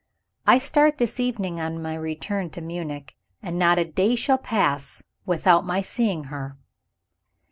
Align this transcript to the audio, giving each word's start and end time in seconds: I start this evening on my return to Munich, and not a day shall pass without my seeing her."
I 0.47 0.57
start 0.57 0.97
this 0.97 1.19
evening 1.19 1.61
on 1.61 1.79
my 1.79 1.93
return 1.93 2.49
to 2.53 2.61
Munich, 2.61 3.15
and 3.43 3.59
not 3.59 3.77
a 3.77 3.85
day 3.85 4.15
shall 4.15 4.39
pass 4.39 5.03
without 5.27 5.63
my 5.63 5.81
seeing 5.81 6.23
her." 6.23 6.57